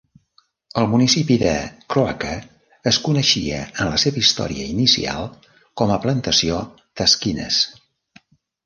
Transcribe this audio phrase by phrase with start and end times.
[0.83, 1.51] El municipi de
[1.95, 2.31] Croaker
[2.93, 5.29] es coneixia en la seva història inicial
[5.83, 6.65] com a Plantació
[7.03, 7.63] Taskinas.